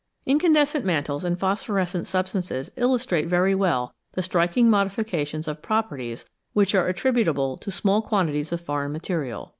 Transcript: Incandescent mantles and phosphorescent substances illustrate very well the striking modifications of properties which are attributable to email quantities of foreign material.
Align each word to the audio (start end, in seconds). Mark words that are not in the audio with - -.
Incandescent 0.25 0.83
mantles 0.83 1.23
and 1.23 1.39
phosphorescent 1.39 2.07
substances 2.07 2.71
illustrate 2.75 3.27
very 3.27 3.53
well 3.53 3.93
the 4.13 4.23
striking 4.23 4.67
modifications 4.67 5.47
of 5.47 5.61
properties 5.61 6.27
which 6.53 6.73
are 6.73 6.87
attributable 6.87 7.55
to 7.57 7.71
email 7.85 8.01
quantities 8.01 8.51
of 8.51 8.61
foreign 8.61 8.91
material. 8.91 9.49